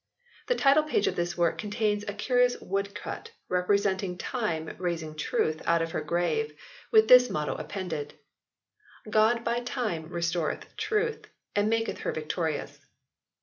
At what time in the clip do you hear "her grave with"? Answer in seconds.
5.91-7.07